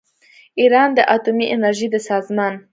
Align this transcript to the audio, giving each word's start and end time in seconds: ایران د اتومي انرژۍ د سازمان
ایران 0.59 0.89
د 0.97 0.99
اتومي 1.15 1.45
انرژۍ 1.53 1.87
د 1.91 1.95
سازمان 2.09 2.53